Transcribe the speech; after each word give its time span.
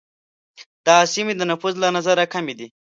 دا 0.85 0.97
سیمې 1.13 1.33
د 1.37 1.41
نفوس 1.51 1.73
له 1.79 1.87
نظره 1.97 2.23
کمي 2.33 2.53
دي. 2.59 2.67